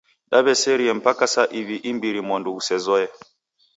[0.31, 3.07] Daw'eserie mpaka saa iw'i imbiri mwandu ghusezoe.